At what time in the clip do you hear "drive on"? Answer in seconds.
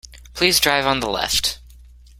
0.59-0.99